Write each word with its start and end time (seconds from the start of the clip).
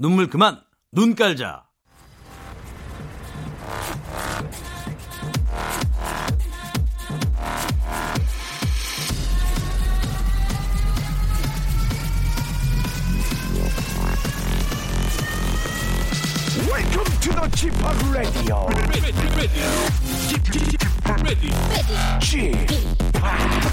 눈물 0.00 0.28
그만 0.28 0.58
눈 0.92 1.14
깔자. 1.14 1.66
Welcome 16.66 17.04
to 17.20 17.30
the 17.34 17.50
Chip 17.54 17.74
Radio. 18.10 18.70
Chip, 22.20 23.09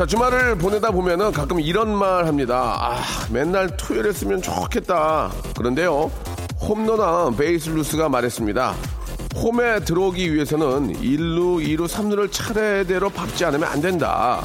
자, 0.00 0.06
주말을 0.06 0.56
보내다 0.56 0.92
보면은 0.92 1.30
가끔 1.30 1.60
이런 1.60 1.94
말 1.94 2.26
합니다. 2.26 2.74
아, 2.80 3.02
맨날 3.30 3.76
토요일 3.76 4.06
했으면 4.06 4.40
좋겠다. 4.40 5.30
그런데요, 5.54 6.10
홈런왕 6.58 7.36
베이스 7.36 7.68
루스가 7.68 8.08
말했습니다. 8.08 8.74
홈에 9.36 9.80
들어오기 9.80 10.32
위해서는 10.32 10.94
1루, 10.94 11.62
2루, 11.62 11.86
3루를 11.86 12.32
차례대로 12.32 13.10
밟지 13.10 13.44
않으면 13.44 13.68
안 13.68 13.82
된다. 13.82 14.42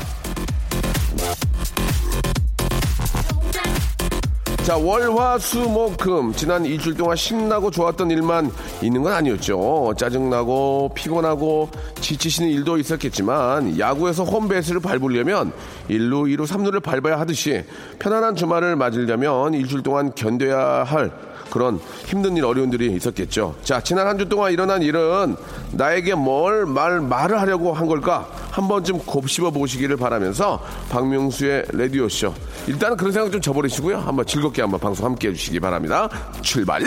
자, 4.65 4.75
월, 4.77 5.11
화, 5.15 5.37
수, 5.37 5.59
목, 5.59 5.95
금. 5.95 6.33
지난 6.33 6.65
일주일 6.65 6.95
동안 6.97 7.15
신나고 7.15 7.69
좋았던 7.69 8.09
일만 8.09 8.51
있는 8.81 9.03
건 9.03 9.13
아니었죠. 9.13 9.93
짜증나고, 9.95 10.89
피곤하고, 10.95 11.69
지치시는 12.01 12.49
일도 12.49 12.79
있었겠지만, 12.79 13.77
야구에서 13.77 14.23
홈베이스를 14.23 14.79
밟으려면 14.79 15.53
1루, 15.87 16.35
2루, 16.35 16.47
3루를 16.47 16.81
밟아야 16.81 17.19
하듯이, 17.19 17.63
편안한 17.99 18.35
주말을 18.35 18.75
맞으려면 18.75 19.53
일주일 19.53 19.83
동안 19.83 20.11
견뎌야 20.15 20.83
할 20.83 21.11
그런 21.51 21.79
힘든 22.07 22.35
일, 22.35 22.43
어려운 22.45 22.73
일이 22.73 22.91
있었겠죠. 22.95 23.53
자, 23.61 23.79
지난 23.79 24.07
한 24.07 24.17
주 24.17 24.27
동안 24.27 24.51
일어난 24.51 24.81
일은 24.81 25.35
나에게 25.73 26.15
뭘 26.15 26.65
말, 26.65 27.01
말을 27.01 27.39
하려고 27.39 27.71
한 27.71 27.85
걸까? 27.85 28.27
한 28.55 28.69
번쯤 28.69 28.99
곱씹어 28.99 29.51
보시기를 29.51 29.97
바라면서 29.97 30.63
박명수의 30.89 31.65
라디오쇼. 31.73 32.33
일단은 32.67 32.95
그런 32.95 33.11
생각 33.11 33.29
좀 33.29 33.41
저버리시고요. 33.41 33.97
한번 33.97 34.25
즐겁게 34.25 34.61
한번 34.61 34.79
방송 34.79 35.05
함께 35.07 35.27
해주시기 35.27 35.59
바랍니다. 35.59 36.07
출발! 36.41 36.81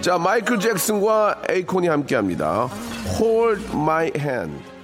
자, 0.00 0.18
마이클 0.18 0.58
잭슨과 0.58 1.42
에이콘이 1.48 1.86
함께 1.86 2.16
합니다. 2.16 2.68
Hold 3.20 3.64
my 3.72 4.10
hand. 4.16 4.79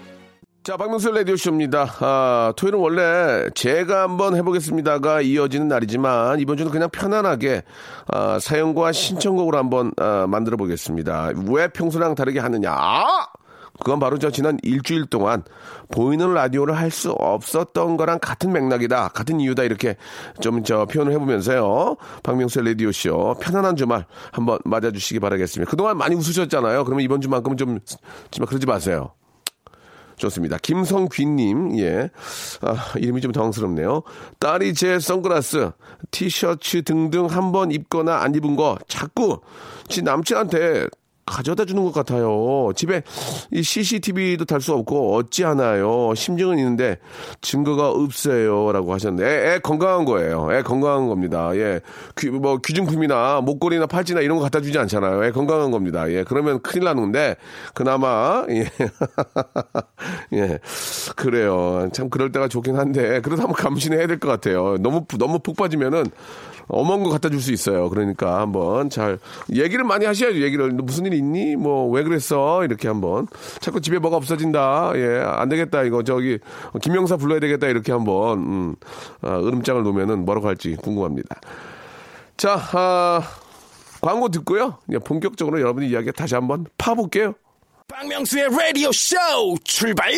자, 0.67 0.77
박명수 0.77 1.13
라디오쇼입니다. 1.13 1.87
아, 2.01 2.53
토요일은 2.57 2.81
원래 2.81 3.49
제가 3.55 4.03
한번 4.03 4.35
해보겠습니다가 4.35 5.21
이어지는 5.21 5.69
날이지만 5.69 6.41
이번 6.41 6.57
주는 6.57 6.73
그냥 6.73 6.91
편안하게 6.91 7.63
아, 8.09 8.41
사연과 8.41 8.91
신청곡으로 8.91 9.57
한번 9.59 9.93
아, 9.97 10.27
만들어 10.29 10.57
보겠습니다. 10.57 11.31
왜 11.49 11.69
평소랑 11.69 12.17
다르게 12.17 12.41
하느냐? 12.41 12.73
아! 12.73 13.05
그건 13.79 14.01
바로 14.01 14.19
저 14.19 14.33
지난 14.33 14.59
일주일 14.65 15.07
동안 15.07 15.45
보이는 15.93 16.35
라디오를 16.35 16.77
할 16.77 16.91
수 16.91 17.13
없었던 17.13 17.97
거랑 17.97 18.19
같은 18.21 18.51
맥락이다. 18.53 19.11
같은 19.11 19.39
이유다. 19.39 19.63
이렇게 19.63 19.95
좀 20.41 20.65
저 20.65 20.85
표현을 20.87 21.13
해보면서요. 21.13 21.95
박명수의 22.25 22.67
라디오쇼 22.71 23.37
편안한 23.41 23.77
주말 23.77 24.05
한번 24.33 24.59
맞아주시기 24.65 25.21
바라겠습니다. 25.21 25.71
그동안 25.71 25.97
많이 25.97 26.17
웃으셨잖아요. 26.17 26.83
그러면 26.87 27.05
이번 27.05 27.21
주만큼은 27.21 27.57
좀, 27.57 27.79
정말 28.33 28.49
그러지 28.49 28.67
마세요. 28.67 29.13
좋습니다. 30.17 30.57
김성귀님, 30.59 31.79
예. 31.79 32.11
아, 32.63 32.93
이름이 32.99 33.21
좀 33.21 33.33
당황스럽네요. 33.33 34.03
딸이 34.39 34.75
제 34.75 34.99
선글라스, 34.99 35.71
티셔츠 36.11 36.83
등등 36.83 37.27
한 37.27 37.53
번 37.53 37.71
입거나 37.71 38.17
안 38.23 38.35
입은 38.35 38.57
거 38.57 38.79
자꾸 38.89 39.41
지 39.89 40.03
남친한테 40.03 40.89
가져다 41.27 41.65
주는 41.65 41.83
것 41.85 41.93
같아요. 41.93 42.71
집에 42.77 43.03
이 43.51 43.63
CCTV도 43.63 44.45
달 44.45 44.61
수 44.61 44.73
없고 44.73 45.17
어찌하나요? 45.17 46.15
심증은 46.15 46.59
있는데 46.59 46.99
증거가 47.43 47.91
없어요. 47.91 48.73
라고 48.73 48.95
하셨는데 48.95 49.29
애, 49.29 49.55
애 49.55 49.59
건강한 49.59 50.05
거예요. 50.05 50.49
애 50.53 50.63
건강한 50.63 51.09
겁니다. 51.09 51.51
예. 51.57 51.81
귀, 52.17 52.31
뭐 52.31 52.57
귀중품이나 52.59 53.43
목걸이나 53.43 53.87
팔찌나 53.87 54.23
이런 54.23 54.39
거 54.39 54.45
갖다 54.45 54.61
주지 54.61 54.79
않잖아요. 54.79 55.25
애 55.25 55.31
건강한 55.31 55.71
겁니다. 55.71 56.11
예. 56.11 56.25
그러면 56.25 56.61
큰일 56.63 56.85
나는 56.85 57.03
건데 57.03 57.37
그나마 57.75 58.45
예. 58.49 58.71
예. 60.33 60.59
그래요. 61.17 61.89
참 61.93 62.09
그럴 62.09 62.33
때가 62.33 62.49
좋긴 62.49 62.77
한데 62.77 63.21
그래도 63.21 63.43
한번 63.43 63.55
감신해야 63.55 64.07
될 64.07 64.17
것 64.19 64.29
같아요. 64.29 64.79
너무 64.79 65.05
너무 65.19 65.39
푹 65.41 65.57
빠지면은 65.57 66.05
어머한 66.69 67.03
거 67.05 67.11
갖다 67.11 67.29
줄 67.29 67.41
수 67.41 67.53
있어요. 67.53 67.89
그러니까 67.91 68.41
한번 68.41 68.91
잘 68.91 69.19
얘기를 69.53 69.85
많이 69.85 70.05
하셔야죠. 70.07 70.41
얘기를 70.43 70.71
무슨 70.73 71.07
일 71.07 71.15
있니? 71.15 71.57
뭐 71.57 71.87
왜 71.91 72.03
그랬어? 72.03 72.65
이렇게 72.65 72.89
한번 72.89 73.27
자꾸 73.61 73.81
집에 73.81 73.99
뭐가 73.99 74.17
없어진다. 74.17 74.93
예, 74.97 75.23
안 75.25 75.49
되겠다. 75.49 75.83
이거 75.85 76.03
저기 76.03 76.39
김영사 76.83 77.17
불러야 77.17 77.39
되겠다. 77.41 77.69
이렇게 77.69 77.93
한번 77.93 78.39
음, 78.39 78.75
아, 79.23 79.39
으름장을 79.39 79.83
놓으면은 79.83 80.25
뭐라고 80.25 80.49
할지 80.49 80.77
궁금합니다. 80.83 81.37
자, 82.37 82.59
아, 82.73 83.23
광고 84.01 84.29
듣고요. 84.29 84.79
이제 84.89 84.99
본격적으로 84.99 85.61
여러분의 85.61 85.89
이야기 85.91 86.13
다시 86.13 86.35
한번 86.35 86.67
파볼게요. 86.79 87.35
박명수의 87.89 88.49
라디오 88.51 88.91
쇼 88.93 89.17
출발! 89.65 90.11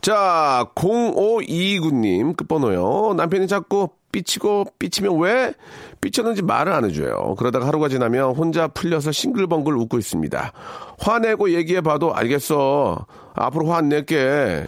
자, 0.00 0.66
0529님 0.74 2.36
끝번호요. 2.36 3.14
남편이 3.16 3.46
자꾸 3.46 3.88
삐치고 4.12 4.66
삐치면 4.78 5.18
왜 5.20 5.52
삐쳤는지 6.00 6.42
말을 6.42 6.72
안 6.72 6.84
해줘요. 6.84 7.34
그러다가 7.38 7.66
하루가 7.66 7.88
지나면 7.88 8.34
혼자 8.34 8.68
풀려서 8.68 9.12
싱글벙글 9.12 9.76
웃고 9.76 9.98
있습니다. 9.98 10.52
화내고 10.98 11.50
얘기해봐도 11.52 12.14
알겠어. 12.14 13.06
앞으로 13.34 13.66
화 13.70 13.78
안 13.78 13.88
낼게. 13.88 14.66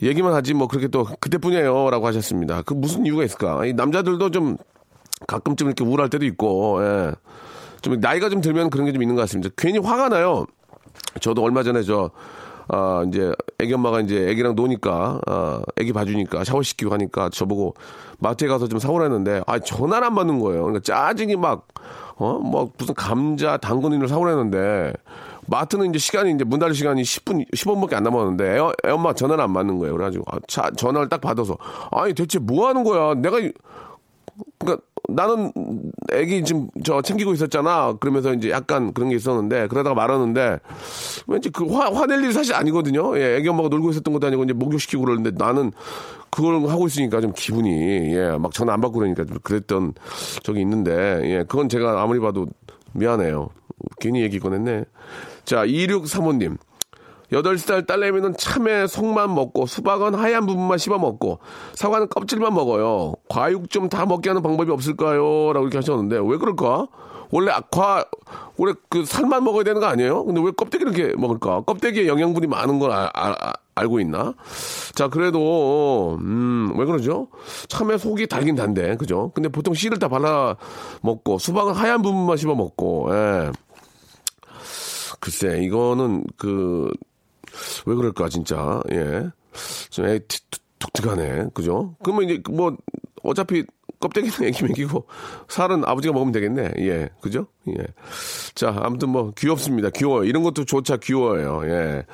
얘기만 0.00 0.32
하지 0.32 0.54
뭐 0.54 0.68
그렇게 0.68 0.88
또 0.88 1.04
그때뿐이에요. 1.20 1.90
라고 1.90 2.06
하셨습니다. 2.06 2.62
그 2.62 2.72
무슨 2.74 3.04
이유가 3.04 3.24
있을까? 3.24 3.66
이 3.66 3.72
남자들도 3.72 4.30
좀 4.30 4.56
가끔쯤 5.26 5.66
이렇게 5.66 5.84
우울할 5.84 6.08
때도 6.08 6.24
있고, 6.26 6.78
예. 6.82 7.12
좀 7.82 7.98
나이가 8.00 8.28
좀 8.28 8.40
들면 8.40 8.70
그런 8.70 8.86
게 8.86 8.92
좀 8.92 9.02
있는 9.02 9.16
것 9.16 9.22
같습니다. 9.22 9.52
괜히 9.56 9.78
화가 9.78 10.08
나요. 10.08 10.46
저도 11.20 11.42
얼마 11.42 11.62
전에 11.64 11.82
저, 11.82 12.10
아, 12.68 13.04
이제 13.08 13.32
애기 13.58 13.72
엄마가 13.72 14.00
이제 14.00 14.28
애기랑 14.28 14.54
노니까, 14.54 15.20
아, 15.26 15.62
애기 15.78 15.92
봐주니까 15.92 16.44
샤워시키고 16.44 16.92
하니까 16.92 17.30
저보고 17.30 17.74
마트에 18.18 18.48
가서 18.48 18.68
좀 18.68 18.78
사오라 18.78 19.04
했는데, 19.04 19.42
아, 19.46 19.58
전화를 19.58 20.06
안 20.06 20.14
받는 20.14 20.38
거예요. 20.38 20.64
그러니까 20.64 20.82
짜증이 20.82 21.36
막, 21.36 21.66
어, 22.16 22.38
뭐 22.38 22.70
무슨 22.76 22.94
감자, 22.94 23.56
당근을 23.56 24.06
사오라 24.06 24.30
했는데, 24.32 24.92
마트는 25.46 25.88
이제 25.88 25.98
시간이 25.98 26.32
이제 26.34 26.44
문 26.44 26.58
닫을 26.58 26.74
시간이 26.74 27.02
10분, 27.02 27.50
10분밖에 27.52 27.94
안 27.94 28.02
남았는데, 28.02 28.58
애, 28.58 28.60
애 28.86 28.90
엄마 28.90 29.14
전화를 29.14 29.42
안 29.42 29.54
받는 29.54 29.78
거예요. 29.78 29.94
그래가지고, 29.94 30.24
아, 30.28 30.38
차, 30.46 30.70
전화를 30.70 31.08
딱 31.08 31.22
받아서, 31.22 31.56
아니 31.90 32.12
대체 32.12 32.38
뭐 32.38 32.68
하는 32.68 32.84
거야? 32.84 33.14
내가, 33.14 33.38
그러니까 34.58 34.84
나는 35.08 35.52
애기 36.12 36.44
지금 36.44 36.68
저 36.84 37.00
챙기고 37.00 37.32
있었잖아. 37.32 37.94
그러면서 37.98 38.34
이제 38.34 38.50
약간 38.50 38.92
그런 38.92 39.08
게 39.08 39.16
있었는데 39.16 39.68
그러다가 39.68 39.94
말하는데 39.94 40.60
왠지 41.26 41.48
그 41.50 41.66
화, 41.66 41.90
화낼 41.90 42.22
일이 42.22 42.32
사실 42.32 42.54
아니거든요. 42.54 43.18
예, 43.18 43.36
애기 43.36 43.48
엄마가 43.48 43.70
놀고 43.70 43.90
있었던 43.90 44.12
것도 44.12 44.26
아니고 44.26 44.44
이제 44.44 44.52
목욕시키고 44.52 45.04
그러는데 45.04 45.30
나는 45.32 45.72
그걸 46.30 46.68
하고 46.68 46.86
있으니까 46.86 47.22
좀 47.22 47.32
기분이 47.34 47.70
예, 48.14 48.36
막 48.38 48.52
전화 48.52 48.74
안 48.74 48.82
받고 48.82 48.98
그러니까 48.98 49.24
좀 49.24 49.38
그랬던 49.42 49.94
적이 50.42 50.60
있는데 50.60 50.92
예, 51.24 51.44
그건 51.48 51.70
제가 51.70 52.02
아무리 52.02 52.20
봐도 52.20 52.46
미안해요. 52.92 53.48
괜히 54.00 54.20
얘기 54.20 54.38
꺼냈네. 54.38 54.84
자, 55.44 55.64
2635님. 55.64 56.58
8살 57.32 57.86
딸내미는 57.86 58.36
참외 58.38 58.86
속만 58.86 59.34
먹고 59.34 59.66
수박은 59.66 60.14
하얀 60.14 60.46
부분만 60.46 60.78
씹어 60.78 60.98
먹고 60.98 61.38
사과는 61.74 62.08
껍질만 62.08 62.54
먹어요. 62.54 63.14
과육 63.28 63.68
좀 63.70 63.88
다 63.88 64.06
먹게 64.06 64.30
하는 64.30 64.42
방법이 64.42 64.70
없을까요? 64.70 65.52
라고 65.52 65.60
이렇게 65.66 65.78
하셨는데 65.78 66.18
왜 66.22 66.36
그럴까? 66.38 66.86
원래 67.30 67.52
과 67.70 68.04
원래 68.56 68.72
그 68.88 69.04
살만 69.04 69.44
먹어야 69.44 69.62
되는 69.64 69.80
거 69.80 69.86
아니에요? 69.86 70.24
근데 70.24 70.40
왜 70.42 70.50
껍데기를 70.50 70.96
이렇게 70.96 71.14
먹을까? 71.16 71.60
껍데기에 71.62 72.06
영양분이 72.06 72.46
많은 72.46 72.78
걸 72.78 72.90
아, 72.90 73.10
아, 73.14 73.34
아, 73.38 73.52
알고 73.74 74.00
있나? 74.00 74.34
자, 74.94 75.08
그래도 75.08 76.16
음, 76.22 76.72
왜 76.76 76.86
그러죠? 76.86 77.28
참외 77.68 77.98
속이 77.98 78.26
달긴 78.28 78.54
단데. 78.56 78.96
그죠? 78.96 79.30
근데 79.34 79.50
보통 79.50 79.74
씨를 79.74 79.98
다 79.98 80.08
발라 80.08 80.56
먹고 81.02 81.38
수박은 81.38 81.74
하얀 81.74 82.00
부분만 82.00 82.38
씹어 82.38 82.54
먹고. 82.54 83.08
예. 83.12 83.52
글쎄, 85.20 85.58
이거는 85.62 86.24
그, 86.36 86.90
왜 87.86 87.94
그럴까, 87.94 88.28
진짜. 88.28 88.80
예. 88.90 89.28
좀 89.90 90.06
애, 90.06 90.20
독특하네. 90.78 91.48
그죠? 91.54 91.96
그러면 92.02 92.24
이제 92.24 92.42
뭐, 92.50 92.76
어차피 93.22 93.64
껍데기는 94.00 94.32
애기 94.48 94.64
먹이고 94.64 95.06
살은 95.48 95.84
아버지가 95.84 96.12
먹으면 96.14 96.32
되겠네. 96.32 96.72
예. 96.78 97.08
그죠? 97.20 97.46
예. 97.68 97.86
자, 98.54 98.74
아무튼 98.80 99.10
뭐 99.10 99.32
귀엽습니다. 99.36 99.90
귀여워요. 99.90 100.24
이런 100.24 100.42
것도 100.42 100.64
조차 100.64 100.96
귀여워요. 100.96 101.62
예. 101.64 102.04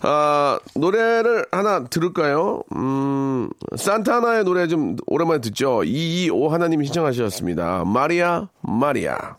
아, 0.00 0.58
노래를 0.74 1.46
하나 1.50 1.84
들을까요? 1.84 2.62
음, 2.76 3.48
산타나의 3.74 4.44
노래 4.44 4.66
좀 4.68 4.96
오랜만에 5.06 5.40
듣죠. 5.40 5.82
225 5.82 6.52
하나님이 6.52 6.84
신청하셨습니다. 6.86 7.84
Maria, 7.86 8.48
Maria. 8.60 9.36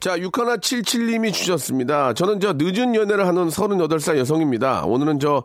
자, 0.00 0.16
6177님이 0.18 1.32
주셨습니다. 1.32 2.12
저는 2.12 2.40
저 2.40 2.52
늦은 2.56 2.94
연애를 2.94 3.26
하는 3.26 3.48
38살 3.48 4.18
여성입니다. 4.18 4.84
오늘은 4.84 5.20
저, 5.20 5.42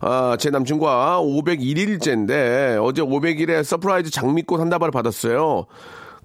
아, 0.00 0.36
제 0.38 0.50
남친과 0.50 1.20
501일째인데 1.20 2.82
어제 2.82 3.02
500일에 3.02 3.62
surprise 3.62 4.10
장미꽃 4.10 4.60
한 4.60 4.68
다발을 4.70 4.90
받았어요. 4.90 5.66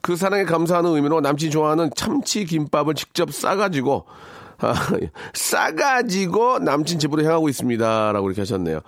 그 0.01 0.15
사랑에 0.15 0.43
감사하는 0.43 0.91
의미로 0.91 1.21
남친이 1.21 1.51
좋아하는 1.51 1.89
참치 1.95 2.45
김밥을 2.45 2.95
직접 2.95 3.31
싸가지고 3.31 4.05
아, 4.59 4.73
싸가지고 5.33 6.59
남친 6.59 6.97
집으로 6.99 7.23
향하고 7.23 7.47
있습니다. 7.47 8.11
라고 8.11 8.27
이렇게 8.27 8.41
하셨네요. 8.41 8.79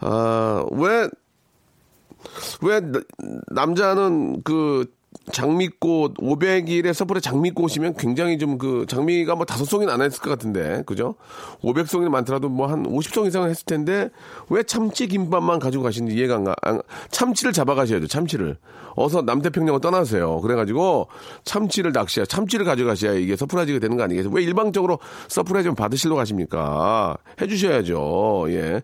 아, 0.00 0.64
왜, 0.70 1.08
왜 2.62 2.80
남자는 3.48 4.42
그 4.44 4.86
장미꽃 5.32 6.14
500일에 6.18 6.92
서프에 6.92 7.20
장미꽃이면 7.20 7.94
굉장히 7.96 8.38
좀 8.38 8.58
그 8.58 8.84
장미가 8.88 9.34
뭐 9.34 9.44
다섯 9.44 9.64
송이는 9.64 9.92
안 9.92 10.00
했을 10.02 10.20
것 10.22 10.30
같은데 10.30 10.82
그죠? 10.86 11.14
500송이 11.62 12.08
많더라도 12.08 12.48
뭐 12.48 12.66
한 12.66 12.84
50송 12.84 13.26
이상은 13.26 13.50
했을 13.50 13.64
텐데 13.64 14.10
왜 14.48 14.62
참치 14.62 15.06
김밥만 15.08 15.58
가지고 15.58 15.82
가시는지 15.82 16.16
이해가 16.16 16.36
안 16.36 16.44
가. 16.44 16.54
참치를 17.10 17.52
잡아 17.52 17.74
가셔야죠. 17.74 18.06
참치를 18.06 18.56
어서 18.96 19.22
남태평양을 19.22 19.80
떠나세요. 19.80 20.40
그래가지고 20.40 21.08
참치를 21.44 21.92
낚시야 21.92 22.24
참치를 22.26 22.64
가져가셔야 22.64 23.14
이게 23.14 23.34
surprise가 23.36 23.80
되는 23.80 23.96
거 23.96 24.04
아니겠어요? 24.04 24.32
왜 24.32 24.42
일방적으로 24.42 24.98
surprise 25.28 25.72
받으시려고 25.72 26.20
하십니까? 26.20 27.16
해주셔야죠. 27.40 28.46
예. 28.50 28.82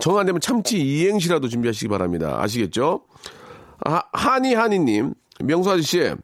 정 0.00 0.16
안 0.18 0.26
되면 0.26 0.40
참치 0.40 0.78
이행시라도 0.80 1.48
준비하시기 1.48 1.88
바랍니다. 1.88 2.38
아시겠죠? 2.40 3.02
하, 3.84 4.02
하니 4.12 4.54
하니님 4.54 5.14
명수 5.42 5.70
아저씨, 5.70 6.14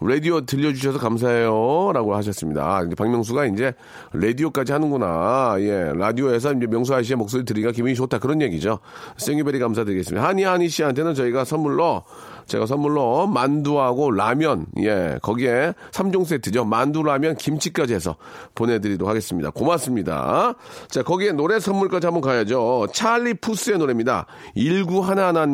라디오 0.00 0.40
들려주셔서 0.40 0.98
감사해요. 0.98 1.92
라고 1.94 2.14
하셨습니다. 2.16 2.62
아, 2.62 2.86
박명수가 2.96 3.46
이제 3.46 3.72
라디오까지 4.12 4.72
하는구나. 4.72 5.56
예, 5.60 5.92
라디오에서 5.94 6.52
이제 6.52 6.66
명수 6.66 6.94
아저씨의 6.94 7.16
목소리 7.16 7.44
들으니까 7.44 7.72
기분이 7.72 7.94
좋다. 7.94 8.18
그런 8.18 8.42
얘기죠. 8.42 8.80
Thank 9.16 9.33
you 9.33 9.44
very 9.44 9.58
감사드리겠습니다. 9.58 10.26
하니, 10.26 10.42
하니 10.42 10.68
씨한테는 10.68 11.14
저희가 11.14 11.44
선물로 11.44 12.02
제가 12.46 12.66
선물로 12.66 13.26
만두하고 13.26 14.10
라면, 14.10 14.66
예, 14.80 15.18
거기에 15.22 15.74
3종 15.90 16.24
세트죠. 16.24 16.64
만두, 16.64 17.02
라면, 17.02 17.36
김치까지 17.36 17.94
해서 17.94 18.16
보내드리도록 18.54 19.08
하겠습니다. 19.08 19.50
고맙습니다. 19.50 20.54
자, 20.88 21.02
거기에 21.02 21.32
노래 21.32 21.58
선물까지 21.58 22.06
한번 22.06 22.20
가야죠. 22.20 22.88
찰리 22.92 23.34
푸스의 23.34 23.78
노래입니다. 23.78 24.26
19 24.56 25.00
하나하나, 25.00 25.46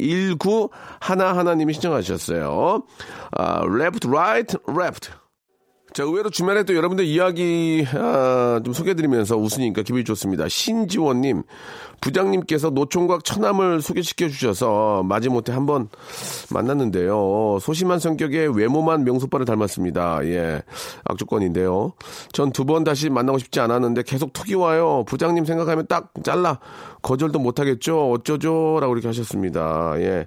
19 0.00 0.70
하나하나님이 1.00 1.72
신청하셨어요. 1.74 2.82
아, 3.32 3.62
left, 3.64 4.08
right, 4.08 4.56
left. 4.68 5.10
자, 5.94 6.02
의외로 6.02 6.28
주말에 6.28 6.64
또 6.64 6.76
여러분들 6.76 7.06
이야기, 7.06 7.84
아, 7.94 8.60
좀 8.64 8.74
소개해드리면서 8.74 9.36
웃으니까 9.36 9.82
기분이 9.82 10.04
좋습니다. 10.04 10.46
신지원님, 10.48 11.42
부장님께서 12.00 12.70
노총각 12.70 13.24
처남을 13.24 13.82
소개시켜 13.82 14.28
주셔서 14.28 15.02
마지못해 15.04 15.52
한번 15.52 15.88
만났는데요. 16.52 17.58
소심한 17.60 17.98
성격의 17.98 18.56
외모만 18.56 19.04
명소빠를 19.04 19.46
닮았습니다. 19.46 20.24
예. 20.26 20.62
악조건인데요. 21.04 21.92
전 22.32 22.50
두 22.52 22.64
번 22.64 22.84
다시 22.84 23.08
만나고 23.10 23.38
싶지 23.38 23.60
않았는데 23.60 24.02
계속 24.02 24.32
톡이 24.32 24.54
와요. 24.54 25.04
부장님 25.06 25.44
생각하면 25.44 25.86
딱 25.88 26.12
잘라. 26.22 26.58
거절도 27.02 27.38
못하겠죠. 27.38 28.10
어쩌죠? 28.10 28.78
라고 28.80 28.92
이렇게 28.94 29.06
하셨습니다. 29.08 29.94
예. 30.00 30.26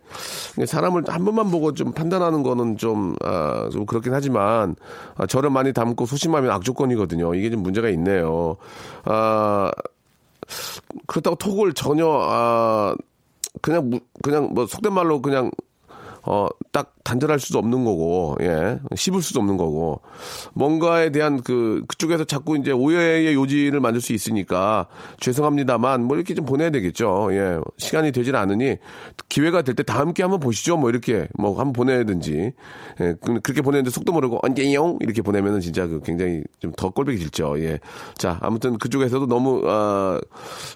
사람을 0.65 1.03
한 1.07 1.25
번만 1.25 1.51
보고 1.51 1.73
좀 1.73 1.91
판단하는 1.91 2.43
거는 2.43 2.77
좀, 2.77 3.13
아, 3.23 3.69
좀 3.71 3.85
그렇긴 3.85 4.13
하지만, 4.13 4.75
아, 5.15 5.25
저를 5.27 5.49
많이 5.49 5.73
닮고 5.73 6.05
소심하면 6.05 6.49
악조건이거든요. 6.51 7.35
이게 7.35 7.49
좀 7.49 7.61
문제가 7.61 7.89
있네요. 7.89 8.55
아, 9.03 9.69
그렇다고 11.07 11.35
톡을 11.37 11.73
전혀 11.73 12.07
아 12.07 12.95
그냥 13.61 13.99
그냥 14.21 14.53
뭐 14.53 14.65
속된 14.65 14.93
말로 14.93 15.21
그냥 15.21 15.51
어, 16.23 16.47
딱 16.71 16.93
단절할 17.03 17.39
수도 17.39 17.57
없는 17.59 17.83
거고, 17.83 18.37
예, 18.41 18.79
씹을 18.95 19.21
수도 19.21 19.39
없는 19.39 19.57
거고, 19.57 20.01
뭔가에 20.53 21.09
대한 21.11 21.41
그, 21.41 21.83
그쪽에서 21.87 22.23
자꾸 22.25 22.57
이제 22.57 22.71
오해의 22.71 23.33
요지를 23.33 23.79
만들 23.79 24.01
수 24.01 24.13
있으니까, 24.13 24.87
죄송합니다만, 25.19 26.03
뭐 26.03 26.15
이렇게 26.15 26.33
좀 26.35 26.45
보내야 26.45 26.69
되겠죠. 26.69 27.29
예, 27.31 27.59
시간이 27.77 28.11
되질 28.11 28.35
않으니, 28.35 28.77
기회가 29.29 29.61
될 29.63 29.75
때 29.75 29.83
다 29.83 29.97
함께 29.99 30.21
한번 30.21 30.39
보시죠. 30.39 30.77
뭐 30.77 30.89
이렇게, 30.89 31.27
뭐 31.39 31.51
한번 31.57 31.73
보내든지, 31.73 32.53
예, 33.01 33.13
그렇게 33.21 33.61
보내는데 33.61 33.89
속도 33.89 34.11
모르고, 34.13 34.39
언제용? 34.43 34.97
이렇게 35.01 35.21
보내면은 35.21 35.59
진짜 35.59 35.87
그 35.87 36.01
굉장히 36.03 36.43
좀 36.59 36.71
더 36.77 36.89
꼴보기 36.89 37.17
싫죠. 37.17 37.59
예. 37.59 37.79
자, 38.17 38.37
아무튼 38.41 38.77
그쪽에서도 38.77 39.25
너무, 39.27 39.61
아, 39.65 40.19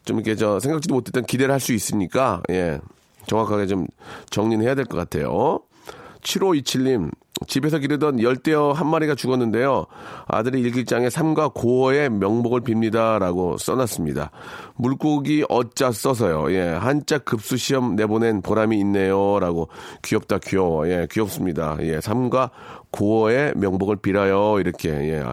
좀 0.06 0.18
이렇게 0.18 0.36
저 0.36 0.60
생각지도 0.60 0.94
못했던 0.96 1.24
기대를 1.24 1.54
할 1.54 1.60
수 1.60 1.72
있으니까, 1.74 2.42
예. 2.52 2.80
정확하게 3.28 3.68
좀 3.68 3.88
정리는 4.30 4.64
해야 4.66 4.76
될 4.76 4.86
것 4.86 4.98
같아요. 4.98 5.60
7527님, 6.22 7.12
집에서 7.48 7.80
기르던 7.80 8.22
열대어 8.22 8.72
한 8.72 8.88
마리가 8.88 9.16
죽었는데요. 9.16 9.88
아들이 10.26 10.62
일기장에 10.62 11.10
삼과 11.10 11.50
고어의 11.50 12.10
명복을 12.10 12.62
빕니다. 12.62 13.20
라고 13.20 13.58
써놨습니다. 13.58 14.32
물고기 14.76 15.44
어자 15.50 15.92
써서요. 15.92 16.52
예, 16.54 16.62
한자 16.62 17.18
급수 17.18 17.58
시험 17.58 17.98
내보낸 17.98 18.42
보람이 18.42 18.80
있네요. 18.80 19.40
라고 19.40 19.68
귀엽다, 20.02 20.40
귀여워. 20.40 20.88
예, 20.88 21.08
귀엽습니다. 21.12 21.78
예, 21.82 22.00
삼과 22.00 22.52
고어의 22.92 23.54
명복을 23.58 23.98
빌어요. 23.98 24.60
이렇게, 24.62 24.90
예. 24.90 25.24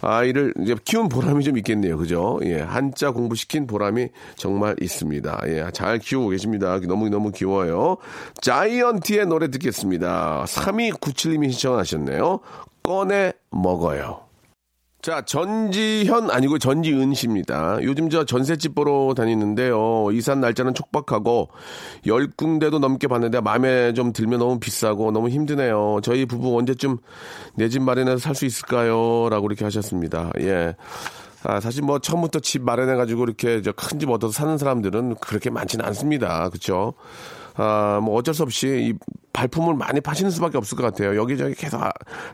아이를 0.00 0.54
이제 0.62 0.74
키운 0.84 1.10
보람이 1.10 1.44
좀 1.44 1.58
있겠네요. 1.58 1.98
그죠? 1.98 2.40
예, 2.44 2.60
한자 2.60 3.10
공부시킨 3.10 3.66
보람이 3.66 4.08
정말 4.36 4.74
있습니다. 4.80 5.42
예, 5.48 5.66
잘 5.74 5.98
키우고 5.98 6.30
계십니다. 6.30 6.78
너무너무 6.78 7.30
귀여워요. 7.32 7.98
자이언티의 8.40 9.26
노래 9.26 9.50
듣겠습니다. 9.50 10.44
3297님 10.46 11.41
이 11.44 11.50
신청하셨네요. 11.50 12.40
꺼내 12.82 13.32
먹어요. 13.50 14.20
자, 15.02 15.20
전지현 15.22 16.30
아니고 16.30 16.60
전지은 16.60 17.14
씨입니다. 17.14 17.78
요즘 17.82 18.08
저 18.08 18.24
전셋집 18.24 18.76
보러 18.76 19.14
다니는데요. 19.16 20.10
이산 20.12 20.40
날짜는 20.40 20.74
촉박하고 20.74 21.48
열 22.06 22.28
군데도 22.28 22.78
넘게 22.78 23.08
봤는데 23.08 23.40
마음에 23.40 23.94
좀 23.94 24.12
들면 24.12 24.38
너무 24.38 24.60
비싸고 24.60 25.10
너무 25.10 25.28
힘드네요. 25.28 25.98
저희 26.04 26.24
부부 26.24 26.56
언제쯤 26.56 26.98
내 27.56 27.68
집 27.68 27.82
마련해서 27.82 28.18
살 28.18 28.36
수 28.36 28.46
있을까요? 28.46 29.28
라고 29.28 29.46
이렇게 29.48 29.64
하셨습니다. 29.64 30.30
예. 30.38 30.76
아, 31.44 31.60
사실 31.60 31.82
뭐 31.82 31.98
처음부터 31.98 32.40
집 32.40 32.62
마련해 32.62 32.94
가지고 32.96 33.24
이렇게 33.24 33.60
큰 33.60 33.98
집 33.98 34.10
얻어서 34.10 34.32
사는 34.32 34.56
사람들은 34.58 35.16
그렇게 35.16 35.50
많지는 35.50 35.84
않습니다. 35.86 36.48
그쵸? 36.50 36.94
아, 37.54 38.00
뭐 38.02 38.14
어쩔 38.16 38.34
수 38.34 38.42
없이 38.42 38.66
이 38.68 38.94
발품을 39.32 39.74
많이 39.74 40.00
파시는 40.00 40.30
수밖에 40.30 40.56
없을 40.58 40.76
것 40.76 40.84
같아요. 40.84 41.16
여기저기 41.16 41.54
계속 41.54 41.80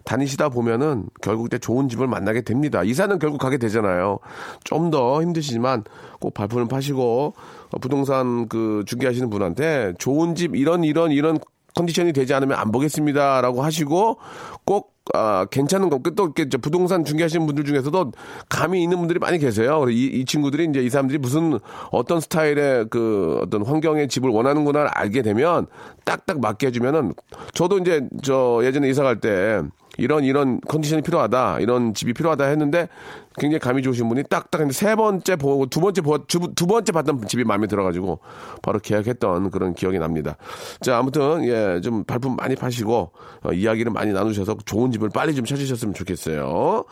다니시다 0.04 0.48
보면은 0.48 1.08
결국 1.22 1.48
때 1.48 1.58
좋은 1.58 1.88
집을 1.88 2.06
만나게 2.06 2.42
됩니다. 2.42 2.82
이사는 2.84 3.18
결국 3.18 3.38
가게 3.38 3.58
되잖아요. 3.58 4.18
좀 4.64 4.90
더 4.90 5.20
힘드시지만 5.20 5.84
꼭 6.20 6.32
발품을 6.34 6.66
파시고 6.68 7.34
부동산 7.80 8.48
그 8.48 8.84
중개하시는 8.86 9.28
분한테 9.28 9.92
좋은 9.98 10.34
집 10.34 10.56
이런 10.56 10.82
이런 10.84 11.10
이런 11.12 11.38
컨디션이 11.74 12.12
되지 12.12 12.32
않으면 12.34 12.58
안 12.58 12.72
보겠습니다라고 12.72 13.62
하시고 13.62 14.18
꼭 14.64 14.94
아, 15.14 15.46
괜찮은 15.50 15.90
거, 15.90 15.98
또, 16.14 16.32
이렇게, 16.36 16.56
부동산 16.58 17.04
중개하시는 17.04 17.46
분들 17.46 17.64
중에서도 17.64 18.12
감이 18.48 18.82
있는 18.82 18.98
분들이 18.98 19.18
많이 19.18 19.38
계세요. 19.38 19.86
이, 19.88 20.06
이 20.06 20.24
친구들이 20.24 20.66
이제 20.66 20.80
이 20.80 20.90
사람들이 20.90 21.18
무슨 21.18 21.58
어떤 21.90 22.20
스타일의 22.20 22.86
그 22.90 23.40
어떤 23.42 23.64
환경의 23.64 24.08
집을 24.08 24.30
원하는구나를 24.30 24.88
알게 24.92 25.22
되면 25.22 25.66
딱딱 26.04 26.40
맞게 26.40 26.68
해주면은 26.68 27.14
저도 27.54 27.78
이제 27.78 28.06
저 28.22 28.60
예전에 28.62 28.88
이사 28.88 29.02
갈 29.02 29.20
때 29.20 29.62
이런 29.98 30.24
이런 30.24 30.60
컨디션이 30.62 31.02
필요하다 31.02 31.58
이런 31.60 31.92
집이 31.92 32.14
필요하다 32.14 32.44
했는데 32.44 32.88
굉장히 33.36 33.58
감이 33.58 33.82
좋으신 33.82 34.08
분이 34.08 34.24
딱딱 34.30 34.72
세 34.72 34.94
번째 34.94 35.36
보고 35.36 35.66
두 35.66 35.80
번째 35.80 36.00
보, 36.00 36.18
두, 36.26 36.52
두 36.54 36.66
번째 36.66 36.92
봤던 36.92 37.26
집이 37.28 37.44
마음에 37.44 37.66
들어가지고 37.66 38.20
바로 38.62 38.78
계약했던 38.78 39.50
그런 39.50 39.74
기억이 39.74 39.98
납니다. 39.98 40.36
자 40.80 40.98
아무튼 40.98 41.44
예좀 41.44 42.04
발품 42.04 42.36
많이 42.36 42.54
파시고 42.54 43.12
어, 43.42 43.52
이야기를 43.52 43.92
많이 43.92 44.12
나누셔서 44.12 44.56
좋은 44.64 44.92
집을 44.92 45.10
빨리 45.10 45.34
좀 45.34 45.44
찾으셨으면 45.44 45.94
좋겠어요. 45.94 46.84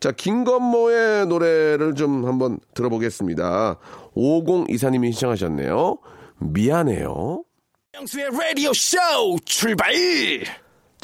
자 0.00 0.10
김건모의 0.10 1.26
노래를 1.26 1.94
좀 1.94 2.26
한번 2.26 2.58
들어보겠습니다. 2.74 3.76
50 4.14 4.70
이사님이 4.70 5.12
신청하셨네요. 5.12 5.98
미안해요. 6.38 7.44
박명수의 7.92 8.30
라디오 8.32 8.72
쇼 8.72 8.98
출발! 9.44 9.92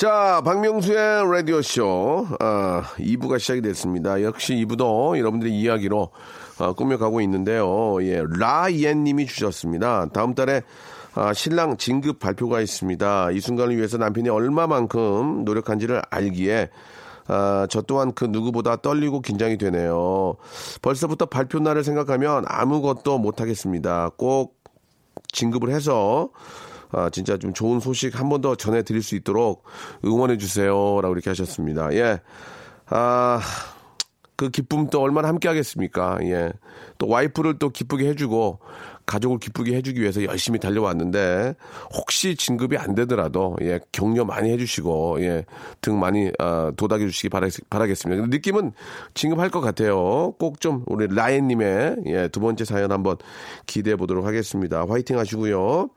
자, 0.00 0.40
박명수의 0.46 1.30
라디오쇼, 1.30 2.28
아, 2.40 2.84
2부가 2.96 3.38
시작이 3.38 3.60
됐습니다. 3.60 4.22
역시 4.22 4.54
2부도 4.54 5.18
여러분들의 5.18 5.52
이야기로 5.52 6.08
아, 6.58 6.72
꾸며가고 6.72 7.20
있는데요. 7.20 8.02
예, 8.02 8.24
라이엔 8.38 9.04
님이 9.04 9.26
주셨습니다. 9.26 10.06
다음 10.14 10.34
달에 10.34 10.62
아, 11.14 11.34
신랑 11.34 11.76
진급 11.76 12.18
발표가 12.18 12.62
있습니다. 12.62 13.32
이 13.32 13.40
순간을 13.40 13.76
위해서 13.76 13.98
남편이 13.98 14.30
얼마만큼 14.30 15.44
노력한지를 15.44 16.00
알기에 16.08 16.70
아, 17.28 17.66
저 17.68 17.82
또한 17.82 18.14
그 18.14 18.24
누구보다 18.24 18.76
떨리고 18.76 19.20
긴장이 19.20 19.58
되네요. 19.58 20.36
벌써부터 20.80 21.26
발표 21.26 21.58
날을 21.58 21.84
생각하면 21.84 22.44
아무것도 22.46 23.18
못하겠습니다. 23.18 24.12
꼭 24.16 24.56
진급을 25.30 25.68
해서 25.68 26.30
아, 26.92 27.10
진짜 27.10 27.36
좀 27.36 27.52
좋은 27.52 27.80
소식 27.80 28.18
한 28.18 28.28
번 28.28 28.40
더 28.40 28.54
전해드릴 28.54 29.02
수 29.02 29.14
있도록 29.16 29.64
응원해 30.04 30.36
주세요 30.38 31.00
라고 31.00 31.14
이렇게 31.14 31.30
하셨습니다. 31.30 31.92
예, 31.94 32.20
아. 32.86 33.40
그 34.36 34.48
기쁨 34.48 34.88
또 34.88 35.02
얼마나 35.02 35.28
함께 35.28 35.48
하겠습니까? 35.48 36.16
예. 36.22 36.50
또 36.96 37.06
와이프를 37.08 37.58
또 37.58 37.68
기쁘게 37.68 38.08
해주고 38.08 38.58
가족을 39.04 39.38
기쁘게 39.38 39.76
해주기 39.76 40.00
위해서 40.00 40.24
열심히 40.24 40.58
달려왔는데 40.58 41.56
혹시 41.92 42.34
진급이 42.36 42.78
안 42.78 42.94
되더라도 42.94 43.54
예 43.60 43.80
격려 43.92 44.24
많이 44.24 44.50
해주시고 44.50 45.18
예 45.20 45.44
등 45.82 46.00
많이 46.00 46.30
어, 46.38 46.70
도닥여 46.74 47.00
주시기 47.06 47.28
바라, 47.28 47.48
바라겠 47.68 47.98
습니다. 47.98 48.24
느낌은 48.26 48.72
진급할 49.12 49.50
것 49.50 49.60
같아요. 49.60 50.32
꼭 50.38 50.58
좀 50.58 50.84
우리 50.86 51.06
라엔님의 51.14 51.96
예, 52.06 52.28
두 52.28 52.40
번째 52.40 52.64
사연 52.64 52.92
한번 52.92 53.18
기대해 53.66 53.94
보도록 53.96 54.24
하겠습니다. 54.24 54.86
화이팅 54.88 55.18
하시고요. 55.18 55.90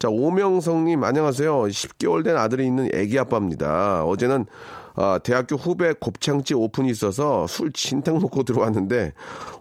자, 0.00 0.08
오명성님, 0.08 1.04
안녕하세요. 1.04 1.64
10개월 1.64 2.24
된 2.24 2.38
아들이 2.38 2.64
있는 2.64 2.88
애기 2.94 3.18
아빠입니다. 3.18 4.06
어제는 4.06 4.46
아, 4.94 5.18
대학교 5.22 5.56
후배 5.56 5.92
곱창집 5.92 6.56
오픈이 6.56 6.88
있어서 6.88 7.46
술 7.46 7.70
진탕 7.70 8.18
먹고 8.18 8.44
들어왔는데 8.44 9.12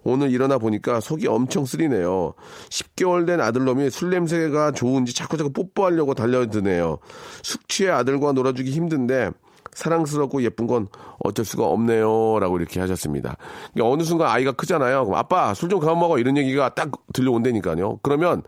오늘 0.05 0.31
일어나 0.31 0.57
보니까 0.57 1.01
속이 1.01 1.27
엄청 1.27 1.65
쓰리네요. 1.65 2.35
10개월 2.69 3.27
된 3.27 3.41
아들놈이 3.41 3.89
술 3.89 4.11
냄새가 4.11 4.71
좋은지 4.71 5.13
자꾸자꾸 5.13 5.51
뽀뽀하려고 5.51 6.13
달려드네요. 6.13 6.99
숙취의 7.43 7.91
아들과 7.91 8.31
놀아주기 8.31 8.71
힘든데 8.71 9.31
사랑스럽고 9.73 10.41
예쁜 10.43 10.67
건 10.67 10.87
어쩔 11.19 11.43
수가 11.43 11.65
없네요. 11.65 12.39
라고 12.39 12.57
이렇게 12.57 12.79
하셨습니다. 12.79 13.35
그러니까 13.73 13.93
어느 13.93 14.03
순간 14.03 14.29
아이가 14.29 14.53
크잖아요. 14.53 15.11
아빠 15.15 15.53
술 15.53 15.67
좀 15.67 15.81
그만 15.81 15.99
먹어. 15.99 16.17
이런 16.17 16.37
얘기가 16.37 16.75
딱 16.75 16.91
들려온다니까요. 17.11 17.99
그러면 18.03 18.43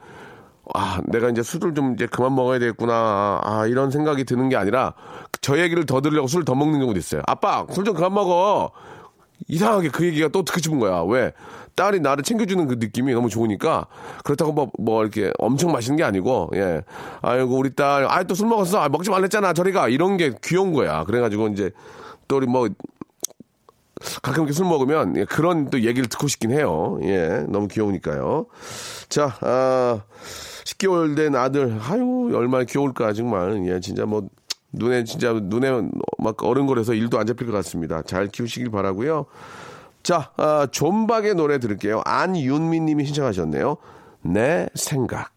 아, 0.74 1.02
내가 1.06 1.30
이제 1.30 1.44
술을 1.44 1.74
좀 1.76 1.94
이제 1.94 2.06
그만 2.08 2.34
먹어야 2.36 2.60
되겠구나. 2.60 3.42
아, 3.44 3.66
이런 3.68 3.92
생각이 3.92 4.24
드는 4.24 4.50
게 4.50 4.56
아니라 4.56 4.94
저 5.42 5.58
얘기를 5.60 5.86
더 5.86 6.02
들으려고 6.02 6.28
술을 6.28 6.46
더 6.46 6.56
먹는 6.56 6.80
경우도 6.80 6.98
있어요. 7.00 7.22
아빠, 7.28 7.66
술 7.72 7.84
좀 7.84 7.94
그만 7.96 8.14
먹어. 8.14 8.72
이상하게 9.48 9.90
그 9.90 10.06
얘기가 10.06 10.30
또 10.30 10.44
듣고 10.44 10.60
싶은 10.62 10.80
거야. 10.80 11.02
왜? 11.02 11.34
딸이 11.76 12.02
나를 12.02 12.24
챙겨주는 12.24 12.68
그 12.68 12.76
느낌이 12.80 13.14
너무 13.14 13.30
좋으니까 13.30 13.88
그렇다고 14.24 14.52
뭐, 14.52 14.70
뭐 14.78 15.02
이렇게 15.04 15.32
엄청 15.40 15.72
마시는 15.72 15.98
게 15.98 16.04
아니고 16.04 16.50
예 16.56 16.82
아이고 17.22 17.58
우리 17.58 17.74
딸 17.74 18.06
아 18.10 18.24
또 18.24 18.36
술 18.36 18.48
먹었어 18.50 18.80
아, 18.82 18.90
먹지 18.90 19.10
말랬잖아 19.10 19.54
저리가 19.54 19.88
이런 19.88 20.18
게 20.18 20.34
귀여운 20.44 20.74
거야 20.74 21.06
그래가지고 21.06 21.48
이제 21.48 21.72
또 22.28 22.38
우리 22.38 22.46
뭐 22.46 22.68
가끔 24.22 24.44
이렇게 24.44 24.54
술 24.54 24.66
먹으면 24.66 25.16
예, 25.18 25.26
그런 25.26 25.70
또 25.70 25.82
얘기를 25.82 26.08
듣고 26.08 26.28
싶긴 26.28 26.52
해요 26.52 27.00
예 27.04 27.46
너무 27.48 27.68
귀여우니까요 27.68 28.48
자 29.10 29.38
아. 29.42 30.04
10개월 30.64 31.16
된 31.16 31.36
아들, 31.36 31.78
아유, 31.82 32.32
얼마나 32.34 32.64
귀여울까, 32.64 33.14
정말. 33.14 33.66
예, 33.68 33.80
진짜 33.80 34.06
뭐, 34.06 34.28
눈에, 34.72 35.04
진짜, 35.04 35.34
눈에 35.34 35.90
막 36.18 36.42
어른거려서 36.44 36.94
일도 36.94 37.20
안 37.20 37.26
잡힐 37.26 37.48
것 37.48 37.54
같습니다. 37.54 38.02
잘 38.04 38.28
키우시길 38.28 38.72
바라고요 38.72 39.26
자, 40.04 40.32
아, 40.38 40.68
존박의 40.72 41.36
노래 41.36 41.60
들을게요. 41.60 42.02
안윤미 42.06 42.80
님이 42.80 43.06
신청하셨네요. 43.06 43.78
내 44.24 44.68
생각. 44.76 45.32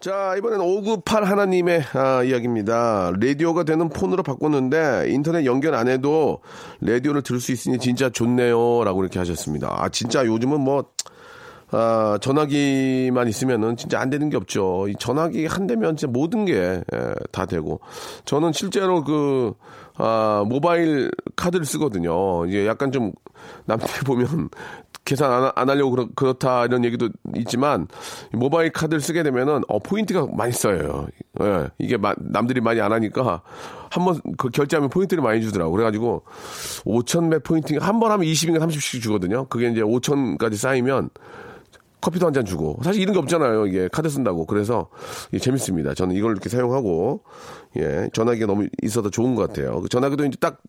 자, 0.00 0.36
이번엔 0.38 0.60
598 0.60 1.24
하나님의 1.24 1.82
아, 1.94 2.22
이야기입니다. 2.22 3.10
라디오가 3.18 3.64
되는 3.64 3.88
폰으로 3.88 4.22
바꿨는데 4.22 5.06
인터넷 5.08 5.44
연결 5.44 5.74
안 5.74 5.88
해도 5.88 6.38
라디오를 6.80 7.22
들을 7.22 7.40
수 7.40 7.50
있으니 7.50 7.78
진짜 7.78 8.08
좋네요. 8.08 8.84
라고 8.84 9.02
이렇게 9.02 9.18
하셨습니다. 9.18 9.74
아, 9.76 9.88
진짜 9.88 10.24
요즘은 10.24 10.60
뭐, 10.60 10.84
아, 11.72 12.16
전화기만 12.20 13.26
있으면은 13.26 13.76
진짜 13.76 13.98
안 13.98 14.08
되는 14.08 14.30
게 14.30 14.36
없죠. 14.36 14.86
이 14.88 14.94
전화기 14.96 15.46
한 15.46 15.66
대면 15.66 15.96
진짜 15.96 16.12
모든 16.12 16.44
게다 16.44 16.84
예, 16.94 17.46
되고. 17.48 17.80
저는 18.24 18.52
실제로 18.52 19.02
그, 19.02 19.54
아, 19.96 20.44
모바일 20.46 21.10
카드를 21.34 21.66
쓰거든요. 21.66 22.46
이제 22.46 22.68
약간 22.68 22.92
좀 22.92 23.10
남들 23.64 23.88
보면 24.06 24.48
계산 25.08 25.32
안, 25.32 25.50
안 25.54 25.70
하려고 25.70 25.90
그렇, 25.92 26.06
그렇다 26.14 26.66
이런 26.66 26.84
얘기도 26.84 27.08
있지만 27.36 27.88
모바일 28.32 28.70
카드를 28.70 29.00
쓰게 29.00 29.22
되면은 29.22 29.62
어, 29.66 29.78
포인트가 29.78 30.26
많이 30.30 30.52
써요. 30.52 31.06
예, 31.40 31.68
이게 31.78 31.96
마, 31.96 32.14
남들이 32.18 32.60
많이 32.60 32.80
안 32.82 32.92
하니까 32.92 33.40
한번 33.90 34.20
그 34.36 34.50
결제하면 34.50 34.90
포인트를 34.90 35.22
많이 35.22 35.40
주더라고. 35.40 35.72
그래가지고 35.72 36.24
5천 36.84 37.28
매 37.28 37.38
포인트 37.38 37.74
한 37.78 37.98
번 37.98 38.10
하면 38.12 38.26
20인가 38.26 38.58
30씩 38.60 39.00
주거든요. 39.02 39.46
그게 39.46 39.70
이제 39.70 39.80
5천까지 39.80 40.56
쌓이면 40.56 41.08
커피도 42.00 42.26
한 42.26 42.32
잔 42.32 42.44
주고. 42.44 42.78
사실 42.84 43.02
이런 43.02 43.12
게 43.14 43.18
없잖아요. 43.18 43.66
이게 43.66 43.88
카드 43.90 44.08
쓴다고. 44.08 44.46
그래서 44.46 44.88
재밌습니다. 45.40 45.94
저는 45.94 46.14
이걸 46.14 46.32
이렇게 46.32 46.48
사용하고 46.48 47.22
예 47.76 48.08
전화기가 48.12 48.46
너무 48.46 48.68
있어서 48.82 49.10
좋은 49.10 49.34
것 49.34 49.48
같아요. 49.48 49.80
그 49.80 49.88
전화기도 49.88 50.24
이제 50.24 50.36
딱 50.40 50.60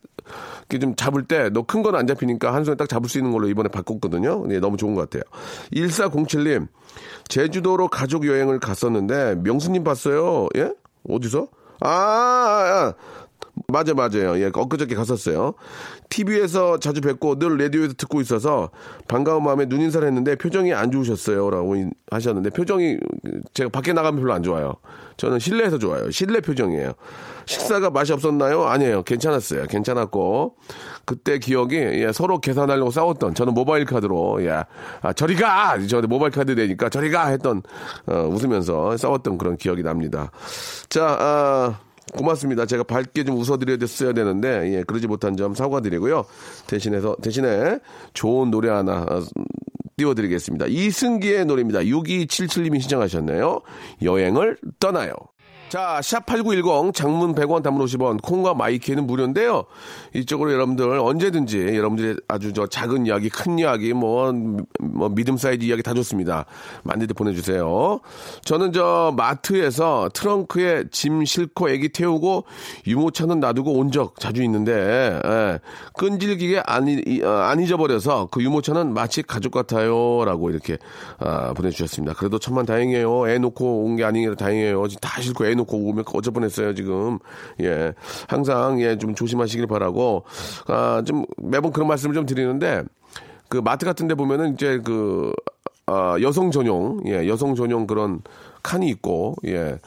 이렇게 0.69 0.79
좀 0.79 0.95
잡을 0.95 1.23
때 1.25 1.49
너 1.51 1.63
큰 1.63 1.83
건 1.83 1.95
안 1.95 2.07
잡히니까 2.07 2.53
한 2.53 2.63
손에 2.63 2.75
딱 2.77 2.89
잡을 2.89 3.09
수 3.09 3.17
있는 3.19 3.31
걸로 3.31 3.47
이번에 3.47 3.69
바꿨거든요. 3.69 4.45
예 4.51 4.59
너무 4.59 4.77
좋은 4.77 4.95
것 4.95 5.09
같아요. 5.09 5.21
1407님 5.73 6.67
제주도로 7.27 7.87
가족 7.89 8.25
여행을 8.25 8.59
갔었는데 8.59 9.35
명수님 9.43 9.83
봤어요? 9.83 10.47
예? 10.57 10.73
어디서? 11.07 11.47
아, 11.81 11.89
아, 11.89 12.85
아. 12.87 12.93
맞아, 13.67 13.93
맞아요. 13.93 14.39
예, 14.39 14.49
엊그저께 14.53 14.95
갔었어요. 14.95 15.53
TV에서 16.09 16.79
자주 16.79 17.01
뵙고 17.01 17.37
늘 17.37 17.57
라디오에서 17.57 17.93
듣고 17.97 18.21
있어서 18.21 18.69
반가운 19.07 19.43
마음에 19.43 19.65
눈인사를 19.65 20.07
했는데 20.07 20.35
표정이 20.35 20.73
안 20.73 20.91
좋으셨어요. 20.91 21.49
라고 21.49 21.75
하셨는데 22.09 22.49
표정이 22.51 22.97
제가 23.53 23.69
밖에 23.69 23.93
나가면 23.93 24.21
별로 24.21 24.33
안 24.33 24.43
좋아요. 24.43 24.73
저는 25.17 25.39
실내에서 25.39 25.77
좋아요. 25.77 26.09
실내 26.11 26.39
표정이에요. 26.39 26.93
식사가 27.45 27.89
맛이 27.89 28.13
없었나요? 28.13 28.63
아니에요. 28.65 29.03
괜찮았어요. 29.03 29.65
괜찮았고. 29.67 30.55
그때 31.05 31.39
기억이 31.39 31.75
예, 31.75 32.11
서로 32.13 32.39
계산하려고 32.39 32.91
싸웠던 32.91 33.33
저는 33.33 33.53
모바일 33.53 33.85
카드로 33.85 34.43
예, 34.45 34.63
아, 35.01 35.13
저리 35.13 35.35
가! 35.35 35.77
저 35.87 36.01
모바일 36.01 36.31
카드 36.31 36.55
되니까 36.55 36.89
저리 36.89 37.09
가! 37.09 37.27
했던 37.27 37.63
어, 38.05 38.27
웃으면서 38.31 38.95
싸웠던 38.97 39.37
그런 39.37 39.57
기억이 39.57 39.81
납니다. 39.83 40.31
자, 40.89 41.17
아, 41.19 41.79
고맙습니다. 42.13 42.65
제가 42.65 42.83
밝게 42.83 43.23
좀 43.23 43.37
웃어드려야 43.37 43.77
됐어야 43.77 44.13
되는데, 44.13 44.73
예, 44.73 44.83
그러지 44.83 45.07
못한 45.07 45.35
점 45.37 45.53
사과드리고요. 45.53 46.25
대신해서, 46.67 47.15
대신에 47.21 47.79
좋은 48.13 48.51
노래 48.51 48.69
하나 48.69 49.01
어, 49.01 49.21
띄워드리겠습니다. 49.97 50.67
이승기의 50.67 51.45
노래입니다. 51.45 51.81
6277님이 51.81 52.81
신청하셨네요. 52.81 53.61
여행을 54.01 54.57
떠나요. 54.79 55.13
자, 55.69 55.99
샵8910 56.01 56.95
장문 56.95 57.35
100원 57.35 57.61
단문 57.61 57.85
50원 57.85 58.19
콩과 58.23 58.55
my 58.55 58.70
K는 58.70 59.05
무료인데요. 59.05 59.65
이쪽으로 60.15 60.51
여러분들 60.51 60.97
언제든지 60.99 61.59
여러분들의 61.77 62.15
아주 62.27 62.53
저 62.53 62.65
작은 62.65 63.05
이야기, 63.05 63.29
큰 63.29 63.59
이야기, 63.59 63.93
뭐, 63.93 64.33
뭐 64.79 65.09
믿음 65.09 65.37
사이즈 65.37 65.65
이야기 65.65 65.83
다 65.83 65.93
좋습니다. 65.93 66.45
많이들 66.81 67.13
보내주세요. 67.13 67.99
저는 68.45 68.73
저 68.73 69.13
마트에서 69.15 70.09
트렁크에 70.11 70.85
짐 70.89 71.23
싣고 71.23 71.69
애기 71.69 71.89
태우고 71.89 72.45
유모차는 72.87 73.39
놔두고 73.39 73.73
온 73.73 73.89
적 73.91 74.19
자주 74.19 74.43
있는데 74.43 75.19
예, 75.25 75.59
끈질기게 75.97 76.61
안, 76.65 76.87
어, 77.23 77.27
안 77.27 77.59
잊어버려서 77.59 78.29
그 78.31 78.43
유모차는 78.43 78.93
마치 78.93 79.23
가족 79.23 79.51
같아요 79.51 80.23
라고 80.25 80.49
이렇게 80.51 80.77
아, 81.19 81.53
보내주셨습니다. 81.53 82.13
그래도 82.13 82.37
천만 82.39 82.65
다행이에요. 82.67 83.29
애 83.29 83.37
놓고 83.39 83.83
온 83.85 83.95
게 83.97 84.03
아니라 84.03 84.35
다행이에요. 84.35 84.87
다 85.01 85.21
싣고 85.21 85.47
애 85.47 85.55
놓고 85.59 85.77
오면 85.89 86.05
어쩔 86.13 86.33
뻔했어요 86.33 86.73
지금. 86.75 87.19
예, 87.61 87.93
항상 88.27 88.81
예 88.81 88.95
좀 88.97 89.13
조심하시길 89.15 89.67
바라고 89.67 90.23
아 90.67 91.01
좀 91.05 91.25
매번 91.37 91.71
그런 91.71 91.87
말씀을 91.87 92.15
좀 92.15 92.25
드리는데 92.25 92.83
그 93.47 93.57
마트 93.57 93.85
같은 93.85 94.07
데 94.07 94.15
보면은 94.15 94.53
이제 94.53 94.79
그 94.83 95.31
아, 95.85 96.17
여성 96.21 96.51
전용, 96.51 97.01
예, 97.07 97.27
여성 97.27 97.55
전용 97.55 97.87
그런 97.87 98.21
칸이 98.61 98.87
있고, 98.89 99.35
예. 99.45 99.77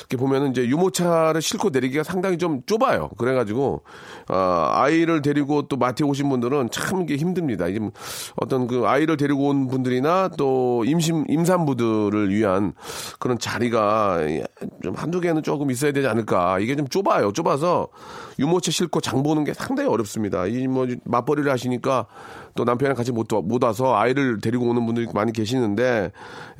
이렇게 0.00 0.16
보면은 0.16 0.50
이제 0.52 0.66
유모차를 0.66 1.42
싣고 1.42 1.70
내리기가 1.70 2.02
상당히 2.04 2.38
좀 2.38 2.62
좁아요. 2.66 3.10
그래가지고, 3.18 3.82
아, 4.28 4.70
아이를 4.74 5.20
데리고 5.22 5.68
또 5.68 5.76
마트에 5.76 6.06
오신 6.06 6.28
분들은 6.28 6.70
참 6.70 7.02
이게 7.02 7.16
힘듭니다. 7.16 7.68
이제 7.68 7.78
뭐 7.78 7.90
어떤 8.36 8.66
그 8.66 8.86
아이를 8.86 9.16
데리고 9.16 9.48
온 9.48 9.68
분들이나 9.68 10.30
또 10.38 10.84
임신, 10.86 11.24
임산부들을 11.28 12.30
위한 12.30 12.72
그런 13.18 13.38
자리가 13.38 14.20
좀 14.82 14.94
한두 14.94 15.20
개는 15.20 15.42
조금 15.42 15.70
있어야 15.70 15.92
되지 15.92 16.06
않을까. 16.06 16.58
이게 16.60 16.74
좀 16.76 16.88
좁아요. 16.88 17.32
좁아서 17.32 17.88
유모차 18.38 18.70
싣고 18.70 19.00
장 19.00 19.22
보는 19.22 19.44
게 19.44 19.52
상당히 19.52 19.90
어렵습니다. 19.90 20.46
이 20.46 20.70
뭐 20.70 20.86
맞벌이를 21.04 21.50
하시니까 21.50 22.06
또 22.54 22.64
남편이랑 22.64 22.96
같이 22.96 23.12
못, 23.12 23.32
와- 23.32 23.40
못 23.40 23.62
와서 23.62 23.96
아이를 23.96 24.40
데리고 24.40 24.66
오는 24.68 24.84
분들이 24.86 25.06
많이 25.14 25.32
계시는데 25.32 26.12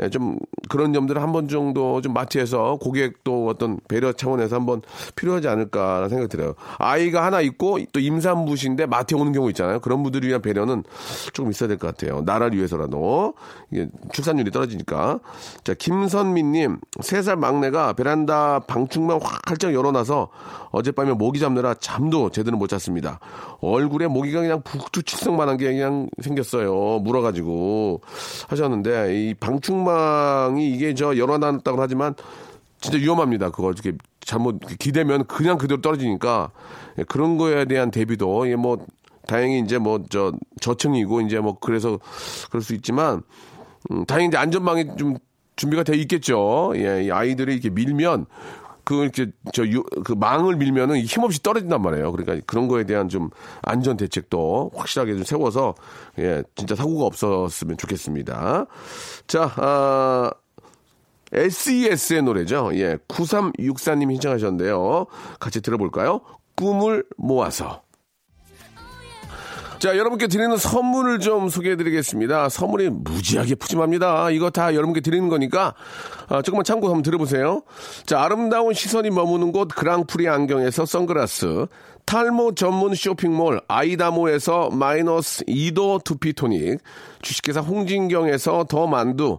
예, 0.03 0.09
좀 0.11 0.39
그런 0.69 0.93
점들을 0.93 1.21
한 1.23 1.31
번 1.33 1.47
정도 1.49 2.01
좀 2.01 2.13
마트에서 2.13 2.77
고객도 2.81 3.47
어떤 3.49 3.79
배려 3.89 4.13
차원에서 4.13 4.57
한번 4.57 4.83
필요하지 5.17 5.47
않을까라는 5.49 6.09
생각이 6.09 6.29
들어요. 6.29 6.55
아이가 6.79 7.25
하나 7.25 7.41
있고 7.41 7.79
또 7.93 8.01
임산부신데 8.01 8.87
마트에 8.87 9.17
오는 9.19 9.33
경우 9.33 9.49
있잖아요. 9.51 9.79
그런 9.81 10.03
분들을 10.03 10.29
위한 10.29 10.43
배려는 10.43 10.83
조금 11.33 11.51
있어야 11.51 11.69
될 11.69 11.79
것 11.79 11.87
같아요. 11.97 12.23
나라를 12.23 12.57
위해서라도 12.57 13.35
이게 13.71 13.89
출산율이 14.13 14.51
떨어지니까. 14.51 15.21
자 15.65 15.75
김선미님 15.75 16.79
세 17.01 17.21
살 17.23 17.37
막내가 17.37 17.93
베란다 17.93 18.61
방충망 18.61 19.21
활짝 19.47 19.75
열어놔서 19.75 20.29
어젯밤에 20.71 21.13
모기 21.13 21.39
잡느라 21.39 21.75
잠도 21.75 22.31
제대로 22.31 22.57
못 22.57 22.67
잤습니다. 22.69 23.21
얼굴에 23.61 24.07
모기가 24.07 24.41
그냥 24.41 24.63
북두칠성만한 24.63 25.57
게 25.59 25.67
그냥 25.81 26.09
생겼어요. 26.21 26.99
물어가지고 27.01 28.03
하셨는데 28.49 29.15
이 29.15 29.35
방충망이 29.35 30.71
이게 30.71 30.93
저 30.95 31.17
열어놨다고 31.17 31.81
하지만 31.81 32.15
진짜 32.81 32.99
위험합니다. 32.99 33.51
그거 33.51 33.71
이렇게 33.73 33.93
잘못 34.21 34.61
기대면 34.79 35.27
그냥 35.27 35.57
그대로 35.57 35.81
떨어지니까 35.81 36.51
예, 36.99 37.05
그런 37.05 37.39
거에 37.39 37.65
대한 37.65 37.91
대비도 37.91 38.51
예, 38.51 38.57
뭐 38.57 38.85
다행히 39.27 39.61
이제 39.61 39.79
뭐 39.79 40.01
저 40.11 40.33
저층이고 40.61 41.23
이제 41.23 41.41
뭐 41.41 41.59
그래서 41.59 41.99
그럴 42.51 42.63
수 42.63 42.75
있지만 42.75 43.23
음, 43.91 44.05
다행히 44.05 44.29
이제 44.29 44.37
안전망이 44.37 44.97
좀 44.99 45.17
준비가 45.57 45.83
돼 45.83 45.97
있겠죠. 45.97 46.73
예, 46.77 47.05
이 47.05 47.11
아이들이 47.11 47.55
이렇게 47.55 47.71
밀면 47.71 48.27
그 48.91 49.05
이렇게 49.05 49.27
저그 49.53 50.15
망을 50.17 50.57
밀면은 50.57 50.99
힘없이 51.03 51.41
떨어진단 51.41 51.81
말이에요. 51.81 52.11
그러니까 52.11 52.45
그런 52.45 52.67
거에 52.67 52.83
대한 52.83 53.09
좀 53.09 53.31
안전 53.63 53.97
대책도 53.97 54.73
확실하게 54.75 55.15
좀 55.15 55.23
세워서 55.23 55.77
예, 56.19 56.43
진짜 56.57 56.75
사고가 56.75 57.05
없었으면 57.05 57.77
좋겠습니다. 57.77 58.67
자, 59.29 59.53
아 59.59 60.33
SES의 61.33 62.23
노래죠. 62.23 62.73
예, 62.75 62.97
9364님 63.07 64.11
신청하셨는데요. 64.11 65.07
같이 65.39 65.61
들어볼까요? 65.61 66.23
꿈을 66.57 67.05
모아서. 67.17 67.83
자, 69.81 69.97
여러분께 69.97 70.27
드리는 70.27 70.55
선물을 70.59 71.21
좀 71.21 71.49
소개해 71.49 71.75
드리겠습니다. 71.77 72.51
선물이 72.51 72.91
무지하게 72.91 73.55
푸짐합니다. 73.55 74.29
이거 74.29 74.51
다 74.51 74.75
여러분께 74.75 75.01
드리는 75.01 75.27
거니까, 75.31 75.75
아, 76.29 76.43
조금만 76.43 76.65
참고 76.65 76.89
한번 76.89 77.01
들어보세요. 77.01 77.63
자, 78.05 78.21
아름다운 78.23 78.75
시선이 78.75 79.09
머무는 79.09 79.53
곳 79.53 79.69
그랑프리 79.69 80.29
안경에서 80.29 80.85
선글라스, 80.85 81.67
탈모 82.05 82.57
전문 82.57 82.95
쇼핑몰 82.95 83.63
아이다모에서 83.69 84.69
마이너스 84.69 85.45
2도 85.47 86.05
두피토닉, 86.05 86.81
주식회사 87.23 87.61
홍진경에서 87.61 88.67
더 88.69 88.87
만두, 88.87 89.39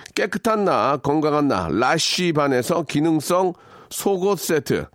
깨끗한 0.15 0.65
나 0.65 0.97
건강한 0.97 1.47
나 1.47 1.67
라쉬반에서 1.69 2.83
기능성 2.83 3.53
속옷 3.89 4.39
세트, 4.39 4.85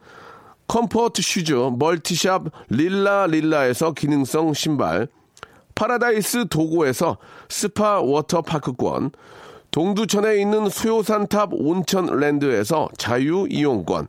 comfort 0.69 1.23
shoes 1.23 1.53
멀티샵 1.79 2.45
릴라 2.69 3.27
릴라에서 3.27 3.93
기능성 3.93 4.55
신발, 4.55 5.09
파라다이스 5.75 6.49
도고에서 6.49 7.19
스파 7.49 8.01
워터파크권, 8.01 9.13
동두천에 9.71 10.41
있는 10.41 10.71
소요산탑 10.71 11.51
온천랜드에서 11.53 12.89
자유이용권, 12.97 14.09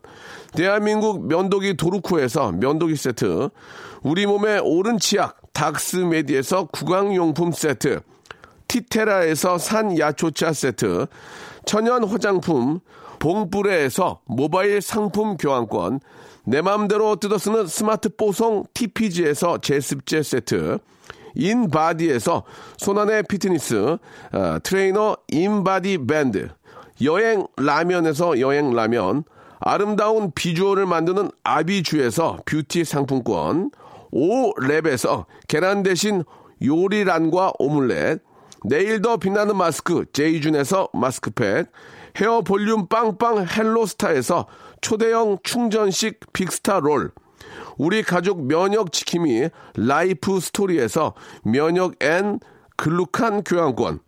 대한민국 0.54 1.28
면도기 1.28 1.76
도루코에서 1.76 2.54
면도기 2.54 2.96
세트, 2.96 3.50
우리 4.02 4.26
몸에 4.26 4.62
옳은 4.64 4.98
치약 4.98 5.38
닥스메디에서 5.52 6.68
구강용품 6.68 7.52
세트, 7.52 8.02
티테라에서 8.68 9.58
산야초차 9.58 10.54
세트, 10.54 11.08
천연 11.66 12.04
화장품 12.04 12.80
봉뿌레에서 13.20 14.22
모바일 14.26 14.82
상품 14.82 15.38
교환권, 15.38 16.00
내 16.46 16.62
맘대로 16.62 17.18
뜯어쓰는 17.18 17.68
스마트 17.68 18.16
뽀송 18.16 18.66
TPG에서 18.74 19.58
제습제 19.58 20.24
세트, 20.24 20.80
인바디에서 21.38 22.44
손안의 22.78 23.24
피트니스 23.24 23.98
어, 24.34 24.58
트레이너 24.64 25.18
인바디 25.28 26.00
밴드 26.08 26.50
여행 27.04 27.46
라면에서 27.58 28.40
여행 28.40 28.74
라면 28.74 29.24
아름다운 29.60 30.32
비주얼을 30.32 30.86
만드는 30.86 31.30
아비주에서 31.44 32.40
뷰티 32.46 32.84
상품권 32.84 33.72
오랩에서 34.12 35.26
계란 35.48 35.84
대신 35.84 36.24
요리란과 36.64 37.54
오믈렛 37.60 38.22
내일 38.64 39.02
더 39.02 39.18
빛나는 39.18 39.56
마스크 39.56 40.06
제이준에서 40.14 40.90
마스크팩 40.94 41.72
헤어 42.20 42.42
볼륨 42.42 42.88
빵빵 42.88 43.46
헬로스타에서 43.48 44.48
초대형 44.82 45.40
충전식 45.44 46.34
빅스타 46.34 46.80
롤 46.80 47.12
우리 47.78 48.02
가족 48.02 48.46
면역 48.46 48.92
지킴이 48.92 49.50
라이프 49.76 50.40
스토리에서 50.40 51.14
면역 51.44 52.04
앤 52.04 52.40
글루칸 52.76 53.44
교환권 53.44 54.00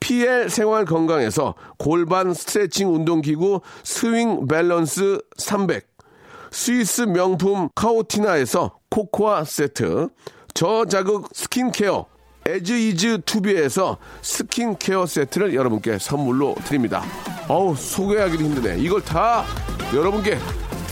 PL 0.00 0.48
생활 0.48 0.84
건강에서 0.84 1.54
골반 1.78 2.34
스트레칭 2.34 2.94
운동기구 2.94 3.60
스윙 3.84 4.46
밸런스 4.46 5.20
300 5.36 5.86
스위스 6.50 7.02
명품 7.02 7.68
카오티나에서 7.74 8.78
코코아 8.90 9.44
세트 9.44 10.08
저자극 10.54 11.28
스킨케어 11.32 12.06
에즈이즈 12.46 13.22
투비에서 13.24 13.98
스킨케어 14.22 15.06
세트를 15.06 15.54
여러분께 15.54 15.98
선물로 15.98 16.54
드립니다. 16.64 17.02
어우 17.48 17.76
소개하기도 17.76 18.42
힘드네. 18.42 18.78
이걸 18.78 19.02
다 19.02 19.44
여러분께 19.94 20.38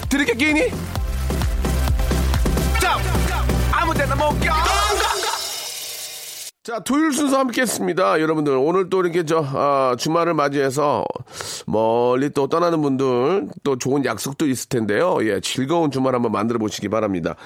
드리겠습니다. 0.08 0.70
자, 6.68 6.80
토요일 6.80 7.12
순서 7.12 7.38
함께 7.38 7.62
했습니다. 7.62 8.20
여러분들, 8.20 8.54
오늘 8.54 8.90
또 8.90 9.00
이렇게 9.00 9.24
저, 9.24 9.42
아, 9.42 9.96
주말을 9.98 10.34
맞이해서 10.34 11.02
멀리 11.66 12.28
또 12.28 12.46
떠나는 12.46 12.82
분들 12.82 13.48
또 13.62 13.78
좋은 13.78 14.04
약속도 14.04 14.46
있을 14.46 14.68
텐데요. 14.68 15.16
예, 15.22 15.40
즐거운 15.40 15.90
주말 15.90 16.14
한번 16.14 16.30
만들어 16.30 16.58
보시기 16.58 16.90
바랍니다. 16.90 17.36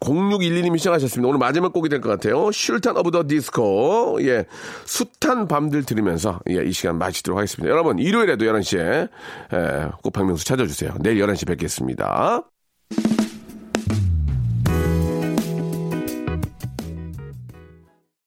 0612님이 0.00 0.78
신청하셨습니다. 0.78 1.28
오늘 1.28 1.38
마지막 1.38 1.72
곡이 1.72 1.88
될 1.88 2.00
것 2.00 2.10
같아요. 2.10 2.50
술탄 2.52 2.96
오브 2.96 3.10
더 3.10 3.26
디스코. 3.26 4.18
예. 4.22 4.44
숱한 4.84 5.48
밤들 5.48 5.84
들으면서, 5.84 6.40
예, 6.50 6.64
이 6.64 6.72
시간 6.72 6.98
마치도록 6.98 7.38
하겠습니다. 7.38 7.70
여러분, 7.70 7.98
일요일에도 7.98 8.44
11시에, 8.44 9.08
예, 9.52 9.88
꼭 10.02 10.12
박명수 10.12 10.44
찾아주세요. 10.44 10.94
내일 11.00 11.18
11시 11.18 11.46
뵙겠습니다. 11.46 12.42